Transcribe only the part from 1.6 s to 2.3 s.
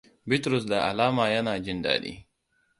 jin daɗi.